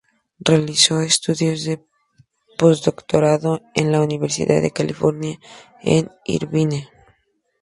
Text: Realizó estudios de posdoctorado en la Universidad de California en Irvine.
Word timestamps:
Realizó 0.39 1.01
estudios 1.01 1.63
de 1.65 1.85
posdoctorado 2.57 3.61
en 3.75 3.91
la 3.91 4.01
Universidad 4.01 4.59
de 4.59 4.71
California 4.71 5.37
en 5.83 6.09
Irvine. 6.25 6.89